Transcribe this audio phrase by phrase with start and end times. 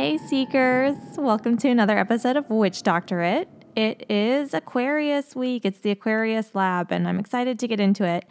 [0.00, 0.96] Hey, Seekers.
[1.18, 3.50] Welcome to another episode of Witch Doctorate.
[3.76, 5.66] It is Aquarius week.
[5.66, 8.24] It's the Aquarius Lab, and I'm excited to get into it.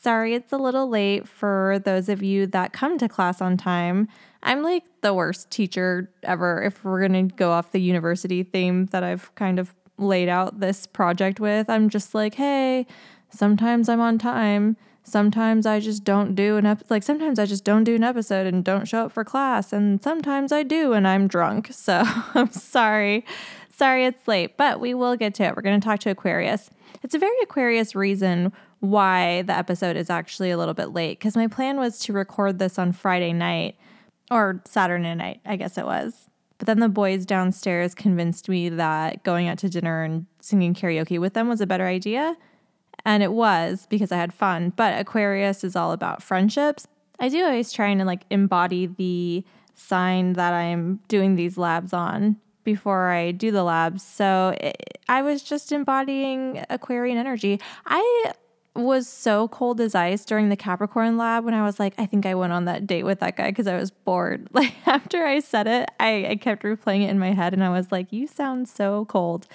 [0.00, 4.06] Sorry, it's a little late for those of you that come to class on time.
[4.44, 8.86] I'm like the worst teacher ever if we're going to go off the university theme
[8.92, 11.68] that I've kind of laid out this project with.
[11.68, 12.86] I'm just like, hey,
[13.30, 14.76] sometimes I'm on time.
[15.06, 16.90] Sometimes I just don't do an episode.
[16.90, 19.72] Like sometimes I just don't do an episode and don't show up for class.
[19.72, 21.68] And sometimes I do and I'm drunk.
[21.72, 22.02] So
[22.34, 23.24] I'm sorry.
[23.70, 25.54] Sorry it's late, but we will get to it.
[25.54, 26.70] We're going to talk to Aquarius.
[27.04, 31.36] It's a very Aquarius reason why the episode is actually a little bit late because
[31.36, 33.76] my plan was to record this on Friday night
[34.30, 36.28] or Saturday night, I guess it was.
[36.58, 41.20] But then the boys downstairs convinced me that going out to dinner and singing karaoke
[41.20, 42.36] with them was a better idea.
[43.06, 44.72] And it was because I had fun.
[44.74, 46.88] But Aquarius is all about friendships.
[47.20, 52.36] I do always try and like embody the sign that I'm doing these labs on
[52.64, 54.02] before I do the labs.
[54.02, 57.60] So it, I was just embodying Aquarian energy.
[57.86, 58.32] I
[58.74, 62.26] was so cold as ice during the Capricorn lab when I was like, I think
[62.26, 64.48] I went on that date with that guy because I was bored.
[64.52, 67.68] Like after I said it, I, I kept replaying it in my head and I
[67.68, 69.46] was like, you sound so cold.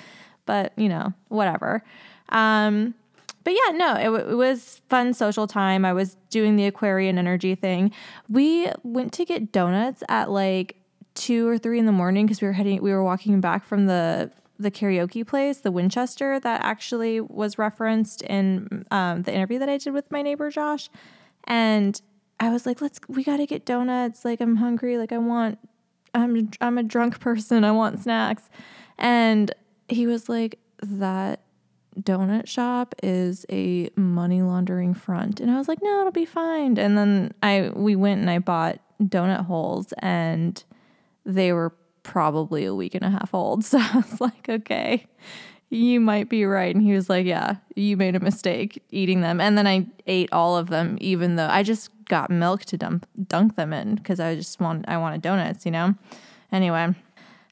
[0.46, 1.84] But, you know, whatever.
[2.30, 2.96] Um,
[3.44, 5.86] but yeah, no, it, it, was fun social time.
[5.86, 7.92] I was doing the Aquarian energy thing.
[8.30, 10.76] We went to get donuts at like
[11.14, 13.88] two or three in the morning because we were heading, we were walking back from
[13.88, 14.32] the
[14.62, 19.78] the karaoke place, the Winchester, that actually was referenced in um, the interview that I
[19.78, 20.90] did with my neighbor Josh.
[21.46, 22.00] And
[22.40, 24.24] I was like, "Let's, we got to get donuts.
[24.24, 24.98] Like, I'm hungry.
[24.98, 25.58] Like, I want,
[26.14, 27.64] I'm, I'm a drunk person.
[27.64, 28.50] I want snacks."
[29.00, 29.52] And
[29.90, 31.42] he was like, "That
[32.02, 36.78] donut shop is a money laundering front," and I was like, "No, it'll be fine."
[36.78, 40.64] And then I, we went and I bought donut holes, and
[41.26, 41.74] they were
[42.04, 43.64] probably a week and a half old.
[43.72, 45.08] So I was like, okay,
[45.70, 46.74] you might be right.
[46.74, 49.40] And he was like, yeah, you made a mistake eating them.
[49.40, 53.08] And then I ate all of them, even though I just got milk to dump,
[53.28, 55.96] dunk them in because I just want, I wanted donuts, you know?
[56.52, 56.94] Anyway,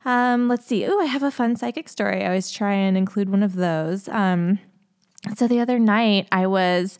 [0.05, 0.85] um, let's see.
[0.85, 2.23] Oh, I have a fun psychic story.
[2.23, 4.07] I always try and include one of those.
[4.09, 4.59] Um,
[5.35, 6.97] so the other night I was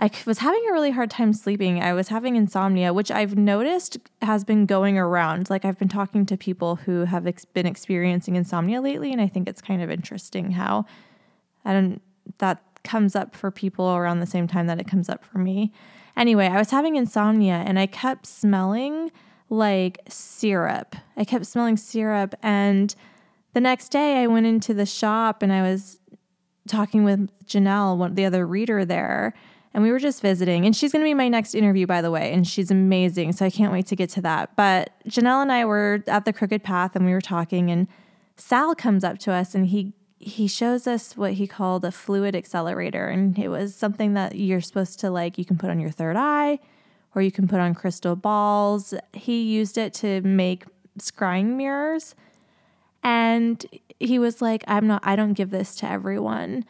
[0.00, 1.82] I was having a really hard time sleeping.
[1.82, 5.50] I was having insomnia, which I've noticed has been going around.
[5.50, 9.26] Like I've been talking to people who have ex- been experiencing insomnia lately, and I
[9.26, 10.86] think it's kind of interesting how
[11.64, 12.00] I don't
[12.38, 15.72] that comes up for people around the same time that it comes up for me.
[16.16, 19.10] Anyway, I was having insomnia, and I kept smelling
[19.50, 20.94] like syrup.
[21.16, 22.94] I kept smelling syrup, and
[23.54, 26.00] the next day I went into the shop and I was
[26.68, 29.34] talking with Janelle, one the other reader there
[29.74, 30.66] and we were just visiting.
[30.66, 33.32] And she's going to be my next interview, by the way, and she's amazing.
[33.32, 34.56] So I can't wait to get to that.
[34.56, 37.86] But Janelle and I were at the Crooked Path and we were talking, and
[38.36, 42.34] Sal comes up to us and he he shows us what he called a fluid
[42.34, 45.38] accelerator, and it was something that you're supposed to like.
[45.38, 46.58] You can put on your third eye,
[47.14, 48.94] or you can put on crystal balls.
[49.12, 50.64] He used it to make
[50.98, 52.14] scrying mirrors,
[53.02, 53.64] and
[54.00, 55.02] he was like, "I'm not.
[55.04, 56.64] I don't give this to everyone."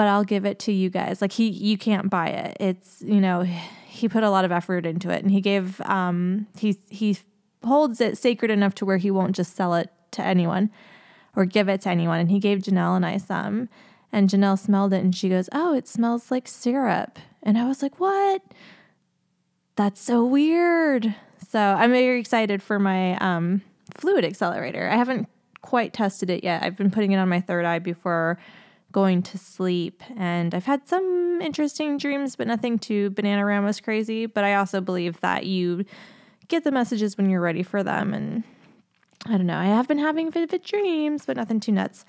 [0.00, 1.20] but I'll give it to you guys.
[1.20, 2.56] Like he you can't buy it.
[2.58, 3.42] It's, you know,
[3.86, 7.18] he put a lot of effort into it and he gave um he he
[7.62, 10.70] holds it sacred enough to where he won't just sell it to anyone
[11.36, 12.18] or give it to anyone.
[12.18, 13.68] And he gave Janelle and I some.
[14.10, 17.18] And Janelle smelled it and she goes, Oh, it smells like syrup.
[17.42, 18.40] And I was like, What?
[19.80, 21.14] That's so weird.
[21.48, 23.62] So I'm very excited for my um,
[23.94, 24.86] fluid accelerator.
[24.86, 25.26] I haven't
[25.62, 26.62] quite tested it yet.
[26.62, 28.38] I've been putting it on my third eye before
[28.92, 30.02] going to sleep.
[30.18, 34.26] And I've had some interesting dreams, but nothing too banana Bananarama's crazy.
[34.26, 35.86] But I also believe that you
[36.48, 38.12] get the messages when you're ready for them.
[38.12, 38.44] And
[39.24, 42.04] I don't know, I have been having vivid dreams, but nothing too nuts.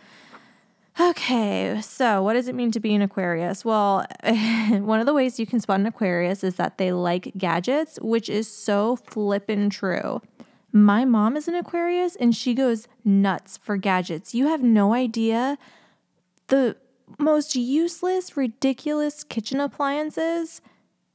[1.02, 3.66] Okay, so what does it mean to be an Aquarius?
[3.66, 4.06] Well,
[4.70, 8.30] one of the ways you can spot an Aquarius is that they like gadgets, which
[8.30, 10.22] is so flippin' true.
[10.72, 14.36] My mom is an Aquarius and she goes nuts for gadgets.
[14.36, 15.58] You have no idea
[16.50, 16.78] the
[17.18, 20.62] most useless, ridiculous kitchen appliances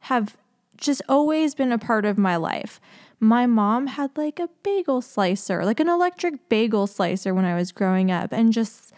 [0.00, 0.37] have
[0.77, 2.81] just always been a part of my life.
[3.21, 7.71] My mom had like a bagel slicer, like an electric bagel slicer when I was
[7.71, 8.93] growing up, and just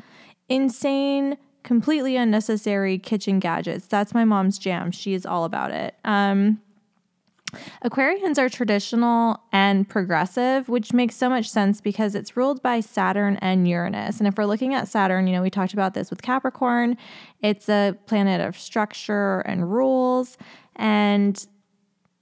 [0.49, 3.87] insane, completely unnecessary kitchen gadgets.
[3.87, 4.91] That's my mom's jam.
[4.91, 5.95] She is all about it.
[6.05, 6.61] Um,
[7.83, 13.37] Aquarians are traditional and progressive, which makes so much sense because it's ruled by Saturn
[13.41, 14.19] and Uranus.
[14.19, 16.97] And if we're looking at Saturn, you know, we talked about this with Capricorn,
[17.41, 20.37] it's a planet of structure and rules.
[20.77, 21.45] And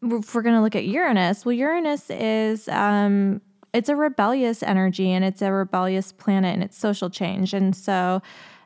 [0.03, 3.41] if we're going to look at Uranus, well, Uranus is um,
[3.77, 7.53] it's a rebellious energy and it's a rebellious planet and it's social change.
[7.53, 8.23] And so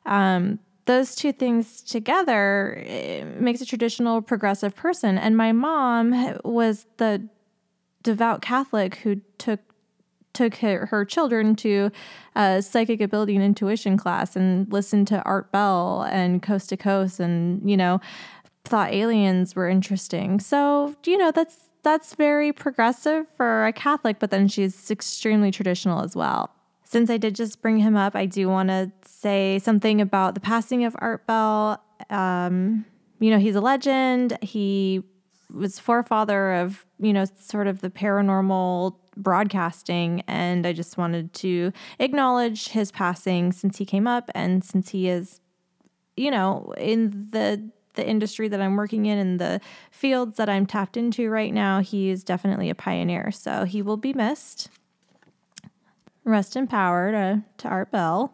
[0.06, 2.84] um, those two things together
[3.40, 5.18] makes a traditional progressive person.
[5.18, 7.28] And my mom was the
[8.04, 9.60] devout Catholic who took
[10.32, 11.90] took her, her children to
[12.36, 17.18] a psychic ability and intuition class and listened to Art Bell and Coast to Coast
[17.18, 18.00] and you know
[18.64, 20.38] thought aliens were interesting.
[20.38, 26.02] So, you know, that's that's very progressive for a Catholic, but then she's extremely traditional
[26.02, 26.50] as well.
[26.84, 30.40] Since I did just bring him up, I do want to say something about the
[30.40, 31.82] passing of Art Bell.
[32.10, 32.84] Um,
[33.20, 34.36] you know, he's a legend.
[34.42, 35.02] He
[35.52, 40.22] was forefather of, you know, sort of the paranormal broadcasting.
[40.26, 45.08] And I just wanted to acknowledge his passing since he came up and since he
[45.08, 45.40] is,
[46.16, 47.70] you know, in the
[48.00, 49.60] the industry that I'm working in and the
[49.90, 53.30] fields that I'm tapped into right now, he is definitely a pioneer.
[53.30, 54.70] So he will be missed.
[56.24, 58.32] Rest in power to, to Art Bell.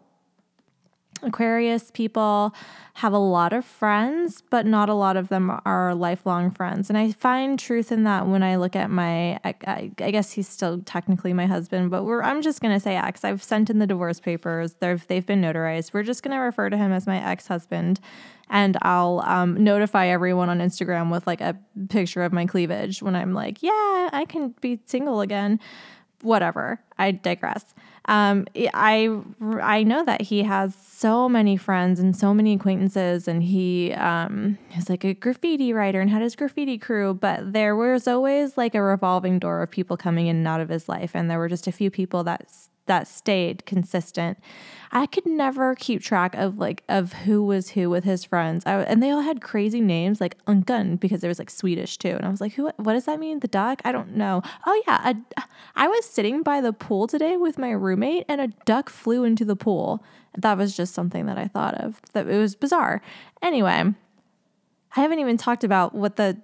[1.23, 2.53] Aquarius people
[2.95, 6.89] have a lot of friends, but not a lot of them are lifelong friends.
[6.89, 10.31] And I find truth in that when I look at my, I, I, I guess
[10.31, 13.23] he's still technically my husband, but I'm just going to say ex.
[13.23, 14.75] I've sent in the divorce papers.
[14.79, 15.93] They've, they've been notarized.
[15.93, 17.99] We're just going to refer to him as my ex husband.
[18.49, 21.57] And I'll um, notify everyone on Instagram with like a
[21.89, 25.59] picture of my cleavage when I'm like, yeah, I can be single again.
[26.21, 26.81] Whatever.
[26.97, 27.75] I digress
[28.07, 29.19] um, I
[29.61, 34.57] I know that he has so many friends and so many acquaintances, and he um,
[34.77, 37.13] is like a graffiti writer and had his graffiti crew.
[37.13, 40.69] But there was always like a revolving door of people coming in and out of
[40.69, 42.49] his life, and there were just a few people that
[42.87, 44.37] that stayed consistent.
[44.91, 48.63] I could never keep track of like of who was who with his friends.
[48.65, 52.09] I, and they all had crazy names like Unkan because there was like Swedish too.
[52.09, 53.39] And I was like, who what does that mean?
[53.39, 53.81] The duck?
[53.85, 54.41] I don't know.
[54.65, 55.43] Oh yeah, a,
[55.75, 59.45] I was sitting by the pool today with my roommate and a duck flew into
[59.45, 60.03] the pool.
[60.37, 62.01] That was just something that I thought of.
[62.13, 63.01] That it was bizarre.
[63.41, 63.93] Anyway,
[64.95, 66.37] I haven't even talked about what the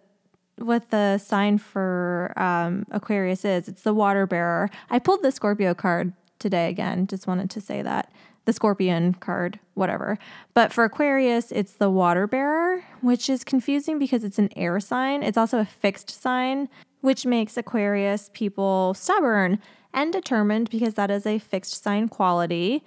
[0.58, 3.68] what the sign for um, Aquarius is.
[3.68, 4.70] It's the water bearer.
[4.90, 6.14] I pulled the Scorpio card
[6.44, 7.08] today again.
[7.08, 8.12] Just wanted to say that.
[8.46, 10.20] The scorpion card, whatever.
[10.54, 15.24] But for Aquarius, it's the water bearer, which is confusing because it's an air sign.
[15.24, 16.68] It's also a fixed sign,
[17.00, 19.60] which makes Aquarius people stubborn
[19.94, 22.84] and determined because that is a fixed sign quality.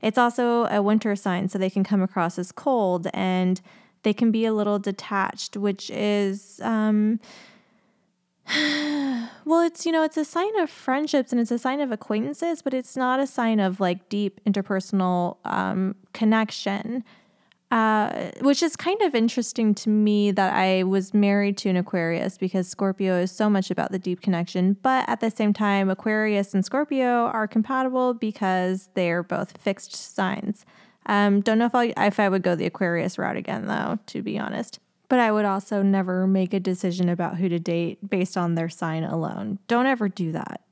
[0.00, 3.60] It's also a winter sign, so they can come across as cold and
[4.04, 7.20] they can be a little detached, which is um,
[9.44, 12.62] well, it's, you know, it's a sign of friendships and it's a sign of acquaintances,
[12.62, 17.04] but it's not a sign of like deep interpersonal um, connection.
[17.70, 22.38] Uh, which is kind of interesting to me that I was married to an Aquarius
[22.38, 24.78] because Scorpio is so much about the deep connection.
[24.80, 30.64] But at the same time, Aquarius and Scorpio are compatible because they're both fixed signs.
[31.04, 33.98] Um, don't know if I if I would go the Aquarius route again, though.
[34.06, 34.78] To be honest.
[35.08, 38.68] But I would also never make a decision about who to date based on their
[38.68, 39.58] sign alone.
[39.66, 40.62] Don't ever do that.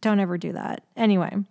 [0.00, 0.82] Don't ever do that.
[0.96, 1.44] Anyway,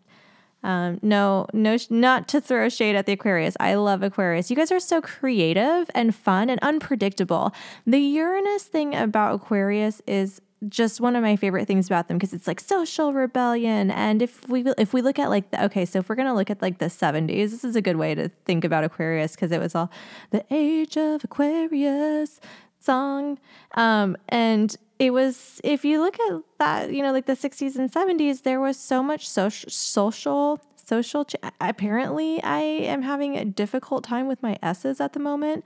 [0.63, 3.55] um, no, no, not to throw shade at the Aquarius.
[3.59, 4.49] I love Aquarius.
[4.49, 7.53] You guys are so creative and fun and unpredictable.
[7.85, 12.33] The Uranus thing about Aquarius is just one of my favorite things about them because
[12.33, 15.99] it's like social rebellion and if we if we look at like the, okay so
[15.99, 18.29] if we're going to look at like the 70s this is a good way to
[18.45, 19.89] think about aquarius because it was all
[20.29, 22.39] the age of aquarius
[22.79, 23.39] song
[23.75, 27.91] um and it was if you look at that you know like the 60s and
[27.91, 34.03] 70s there was so much social social social ch- apparently i am having a difficult
[34.03, 35.65] time with my s's at the moment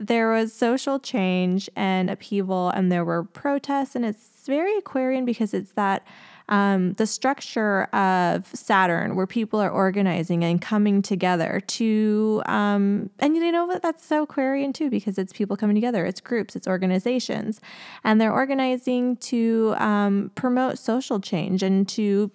[0.00, 5.54] there was social change and upheaval, and there were protests, and it's very Aquarian because
[5.54, 6.06] it's that
[6.48, 13.36] um, the structure of Saturn where people are organizing and coming together to, um, and
[13.36, 13.82] you know what?
[13.82, 17.60] That's so Aquarian too because it's people coming together, it's groups, it's organizations,
[18.04, 22.30] and they're organizing to um, promote social change and to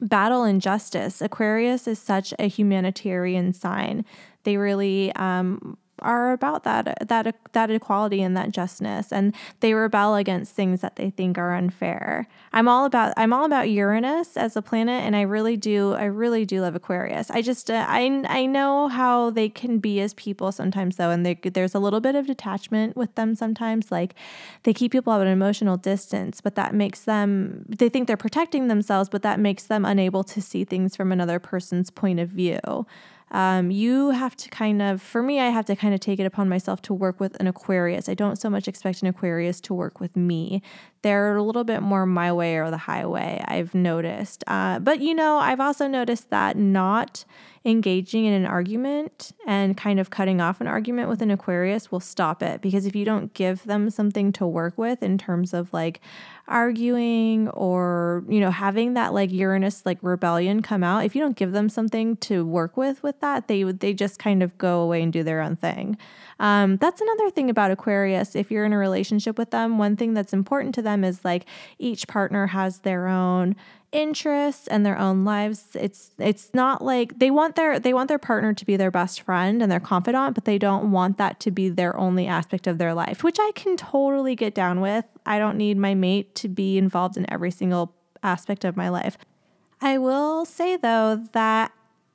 [0.00, 1.20] battle injustice.
[1.20, 4.04] Aquarius is such a humanitarian sign.
[4.44, 10.14] They really um, are about that that that equality and that justness and they rebel
[10.14, 12.28] against things that they think are unfair.
[12.52, 16.04] I'm all about I'm all about Uranus as a planet and I really do I
[16.04, 17.30] really do love Aquarius.
[17.30, 21.24] I just uh, I I know how they can be as people sometimes though and
[21.24, 24.14] they, there's a little bit of detachment with them sometimes like
[24.64, 28.68] they keep people at an emotional distance but that makes them they think they're protecting
[28.68, 32.86] themselves but that makes them unable to see things from another person's point of view.
[33.32, 36.24] Um, you have to kind of, for me, I have to kind of take it
[36.26, 38.08] upon myself to work with an Aquarius.
[38.08, 40.62] I don't so much expect an Aquarius to work with me.
[41.00, 44.44] They're a little bit more my way or the highway, I've noticed.
[44.46, 47.24] Uh, but, you know, I've also noticed that not
[47.64, 52.00] engaging in an argument and kind of cutting off an argument with an Aquarius will
[52.00, 52.60] stop it.
[52.60, 56.00] Because if you don't give them something to work with in terms of like
[56.48, 61.36] arguing or, you know, having that like Uranus like rebellion come out, if you don't
[61.36, 64.80] give them something to work with with that, they would they just kind of go
[64.80, 65.96] away and do their own thing.
[66.40, 68.34] Um, that's another thing about Aquarius.
[68.34, 71.46] If you're in a relationship with them, one thing that's important to them is like
[71.78, 73.54] each partner has their own
[73.92, 75.64] interests and their own lives.
[75.74, 79.20] It's it's not like they want their they want their partner to be their best
[79.20, 82.78] friend and their confidant, but they don't want that to be their only aspect of
[82.78, 85.04] their life, which I can totally get down with.
[85.26, 89.18] I don't need my mate to be involved in every single aspect of my life.
[89.80, 91.72] I will say though that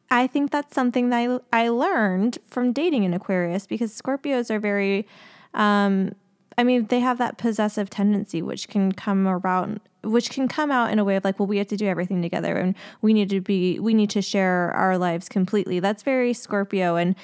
[0.10, 4.60] I think that's something that I, I learned from dating an Aquarius because Scorpios are
[4.60, 5.06] very
[5.54, 6.14] um,
[6.58, 10.92] I mean, they have that possessive tendency, which can come around, which can come out
[10.92, 13.30] in a way of like, well, we have to do everything together, and we need
[13.30, 15.80] to be, we need to share our lives completely.
[15.80, 17.16] That's very Scorpio, and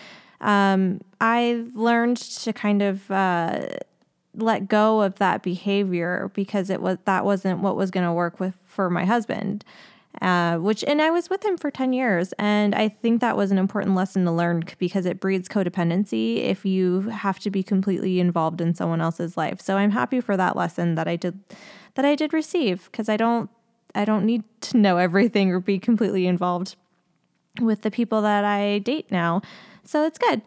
[0.42, 3.68] um, I learned to kind of uh,
[4.36, 8.40] let go of that behavior because it was that wasn't what was going to work
[8.40, 9.64] with for my husband
[10.22, 12.34] uh, which and I was with him for 10 years.
[12.34, 16.66] And I think that was an important lesson to learn because it breeds codependency if
[16.66, 19.60] you have to be completely involved in someone else's life.
[19.60, 21.40] So I'm happy for that lesson that I did
[21.96, 23.50] that I did receive because I don't
[23.96, 26.76] I don't need to know everything or be completely involved
[27.62, 29.42] with the people that I date now.
[29.84, 30.42] So it's good.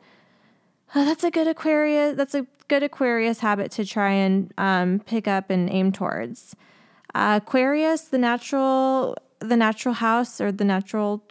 [0.94, 2.16] Uh, that's a good Aquarius.
[2.16, 6.56] That's a good Aquarius habit to try and um, pick up and aim towards.
[7.14, 11.22] Uh, Aquarius, the natural the natural house or the natural,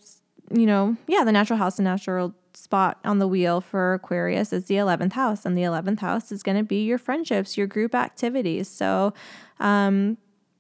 [0.52, 4.66] you know, yeah, the natural house, the natural spot on the wheel for Aquarius is
[4.66, 5.46] the 11th house.
[5.46, 8.68] And the 11th house is going to be your friendships, your group activities.
[8.68, 9.14] So,
[9.60, 10.18] um,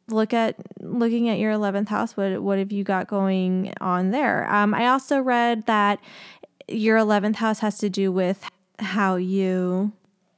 [0.08, 4.48] look at looking at your 11th house what what have you got going on there
[4.54, 6.00] um, i also read that
[6.68, 8.48] your 11th house has to do with
[8.80, 9.92] how you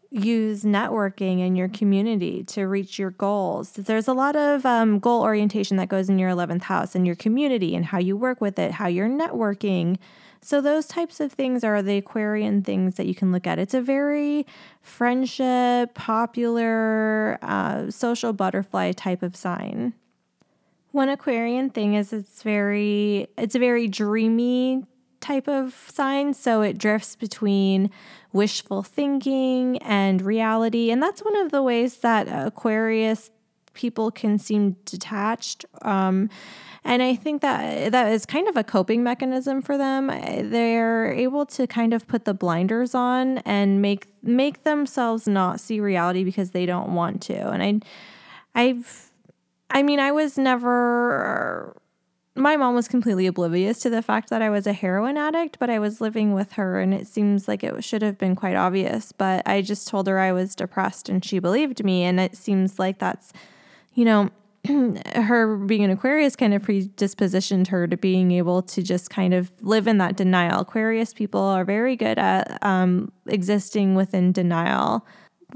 [0.09, 3.71] use networking in your community to reach your goals.
[3.73, 7.15] There's a lot of um, goal orientation that goes in your 11th house and your
[7.15, 9.97] community and how you work with it, how you're networking.
[10.41, 13.59] So, those types of things are the Aquarian things that you can look at.
[13.59, 14.45] It's a very
[14.81, 19.93] friendship, popular, uh, social butterfly type of sign.
[20.91, 24.83] One Aquarian thing is it's very it's a very dreamy
[25.19, 26.33] type of sign.
[26.33, 27.89] So it drifts between
[28.31, 30.91] wishful thinking and reality.
[30.91, 33.29] And that's one of the ways that Aquarius
[33.77, 35.63] people can seem detached.
[35.83, 36.29] Um,
[36.83, 40.07] and I think that that is kind of a coping mechanism for them.
[40.07, 45.79] They're able to kind of put the blinders on and make make themselves not see
[45.79, 47.49] reality because they don't want to.
[47.49, 47.79] And I
[48.55, 49.11] I've
[49.69, 51.75] I mean, I was never
[52.37, 55.69] my mom was completely oblivious to the fact that I was a heroin addict, but
[55.69, 59.11] I was living with her and it seems like it should have been quite obvious.
[59.11, 62.03] But I just told her I was depressed and she believed me.
[62.03, 63.33] And it seems like that's,
[63.97, 64.29] you know,
[65.15, 69.51] her being an Aquarius kind of predispositioned her to being able to just kind of
[69.61, 70.61] live in that denial.
[70.61, 75.05] Aquarius people are very good at um, existing within denial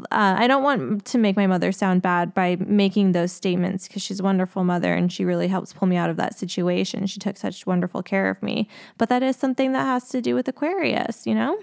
[0.09, 4.01] uh, I don't want to make my mother sound bad by making those statements because
[4.01, 7.05] she's a wonderful mother and she really helps pull me out of that situation.
[7.07, 8.69] She took such wonderful care of me.
[8.97, 11.59] But that is something that has to do with Aquarius, you know?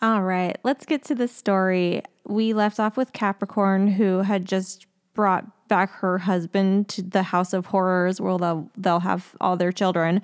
[0.00, 2.02] All right, let's get to the story.
[2.26, 7.52] We left off with Capricorn, who had just brought back her husband to the house
[7.52, 10.20] of horrors where they'll, they'll have all their children.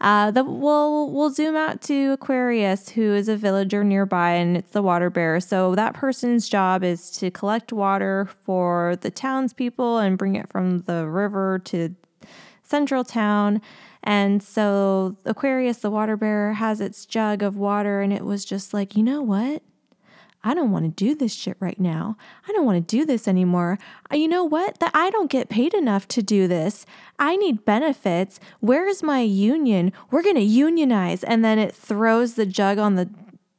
[0.00, 4.72] Uh, the, we'll, we'll zoom out to Aquarius, who is a villager nearby, and it's
[4.72, 5.40] the water bearer.
[5.40, 10.80] So that person's job is to collect water for the townspeople and bring it from
[10.82, 11.94] the river to
[12.62, 13.60] central town.
[14.02, 18.74] And so Aquarius, the water bearer, has its jug of water, and it was just
[18.74, 19.62] like, you know what?
[20.44, 22.16] I don't want to do this shit right now.
[22.48, 23.78] I don't want to do this anymore.
[24.12, 24.80] Uh, you know what?
[24.80, 26.84] That I don't get paid enough to do this.
[27.18, 28.40] I need benefits.
[28.60, 29.92] Where's my union?
[30.10, 31.22] We're going to unionize.
[31.22, 33.08] And then it throws the jug on the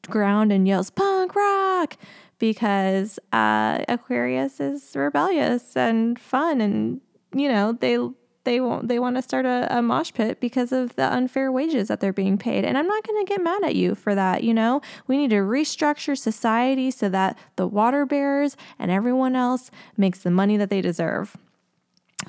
[0.10, 1.96] ground and yells, punk rock,
[2.38, 6.60] because uh, Aquarius is rebellious and fun.
[6.60, 7.00] And,
[7.34, 7.98] you know, they
[8.44, 11.88] they won't they want to start a, a mosh pit because of the unfair wages
[11.88, 12.66] that they're being paid.
[12.66, 14.82] And i'm not going to get mad at you for that you know?
[15.08, 20.32] We need to restructure society so that the water bearers and everyone else makes the
[20.32, 21.36] money that they deserve.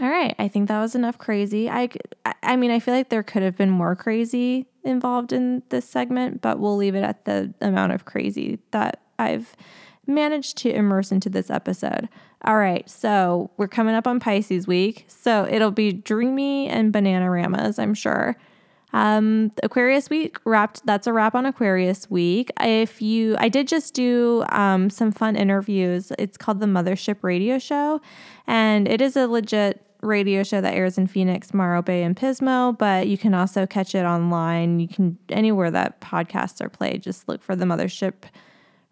[0.01, 1.69] All right i think that was enough crazy.
[1.69, 1.89] I
[2.43, 6.43] i mean i feel like there could have been more crazy involved in this segment,
[6.43, 9.57] but we'll leave it at the amount of crazy that I've
[10.07, 12.09] managed to immerse into this episode.
[12.45, 15.07] All right, so we're coming up on Pisces week.
[15.09, 18.37] So it'll be dreamy and banana ramas, I'm sure.
[18.93, 20.85] Um, Aquarius week wrapped.
[20.87, 22.53] That's a wrap on Aquarius week.
[22.61, 26.13] If you, I did just do um, some fun interviews.
[26.19, 28.01] It's called the Mothership Radio Show,
[28.47, 32.77] and it is a legit radio show that airs in Phoenix, Morro Bay, and Pismo,
[32.77, 34.79] but you can also catch it online.
[34.79, 37.03] You can anywhere that podcasts are played.
[37.03, 38.13] Just look for the Mothership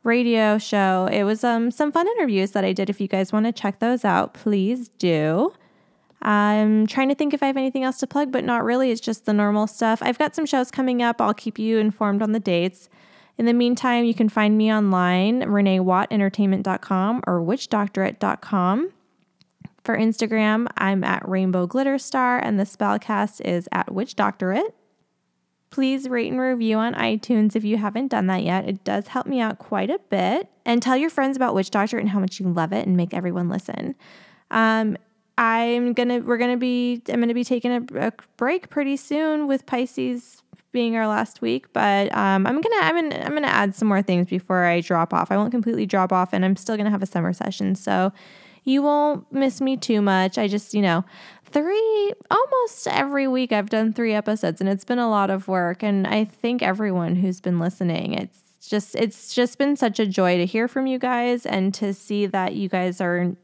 [0.05, 1.09] radio show.
[1.11, 2.91] It was um, some fun interviews that I did.
[2.91, 5.53] If you guys want to check those out, please do.
[6.23, 8.91] I'm trying to think if I have anything else to plug, but not really.
[8.91, 10.01] It's just the normal stuff.
[10.03, 11.21] I've got some shows coming up.
[11.21, 12.89] I'll keep you informed on the dates.
[13.39, 18.93] In the meantime, you can find me online, reneewattentertainment.com or witchdoctorate.com.
[19.83, 24.77] For Instagram, I'm at Rainbow Glitter Star, and the spellcast is at Witch Doctorate.
[25.73, 28.69] Please rate and review on iTunes if you haven't done that yet.
[28.69, 30.47] It does help me out quite a bit.
[30.67, 33.15] And tell your friends about Witch Doctor and how much you love it and make
[33.15, 33.95] everyone listen.
[34.51, 34.99] Um,
[35.39, 39.65] I'm gonna we're gonna be I'm gonna be taking a, a, break pretty soon with
[39.65, 43.89] Pisces being our last week, but um, I'm gonna I'm gonna I'm gonna add some
[43.89, 45.31] more things before I drop off.
[45.31, 48.13] I won't completely drop off, and I'm still gonna have a summer session, so
[48.65, 50.37] you won't miss me too much.
[50.37, 51.03] I just you know
[51.53, 55.83] three almost every week I've done three episodes and it's been a lot of work
[55.83, 58.15] and I thank everyone who's been listening.
[58.15, 61.93] It's just it's just been such a joy to hear from you guys and to
[61.93, 63.37] see that you guys are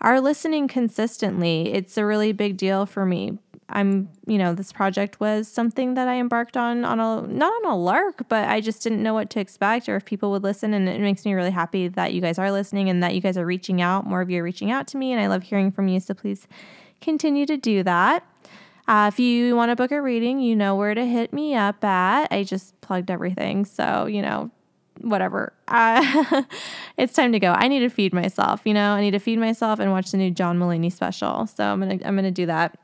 [0.00, 1.72] are listening consistently.
[1.72, 3.38] It's a really big deal for me.
[3.72, 7.72] I'm, you know, this project was something that I embarked on on a not on
[7.72, 10.74] a lark, but I just didn't know what to expect or if people would listen
[10.74, 13.36] and it makes me really happy that you guys are listening and that you guys
[13.36, 14.06] are reaching out.
[14.06, 16.14] More of you are reaching out to me and I love hearing from you, so
[16.14, 16.46] please
[17.00, 18.24] continue to do that.
[18.88, 21.84] Uh, if you want to book a reading, you know where to hit me up
[21.84, 22.26] at.
[22.32, 23.64] I just plugged everything.
[23.64, 24.50] So, you know,
[25.00, 25.52] whatever.
[25.68, 26.42] Uh,
[26.96, 27.52] it's time to go.
[27.52, 30.16] I need to feed myself, you know, I need to feed myself and watch the
[30.16, 31.46] new John Mulaney special.
[31.46, 32.78] So I'm going to, I'm going to do that.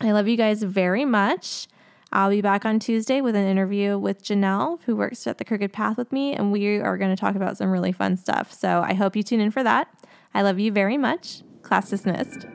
[0.00, 1.66] I love you guys very much.
[2.12, 5.72] I'll be back on Tuesday with an interview with Janelle, who works at the Crooked
[5.72, 8.52] Path with me, and we are going to talk about some really fun stuff.
[8.52, 9.88] So I hope you tune in for that.
[10.32, 11.42] I love you very much.
[11.62, 12.46] Class dismissed.